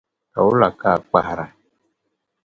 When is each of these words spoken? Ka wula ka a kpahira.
Ka 0.33 0.39
wula 0.45 0.69
ka 0.79 0.89
a 0.97 1.01
kpahira. 1.07 1.45